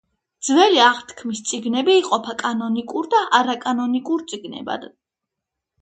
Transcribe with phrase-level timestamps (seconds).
[0.45, 4.93] ძველი აღთქმის წიგნები იყოფა კანონიკურ და არაკანონიკურ წიგნებად.